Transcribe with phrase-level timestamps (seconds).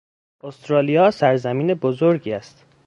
[0.43, 2.65] استرالیا سرزمین بزرگی است.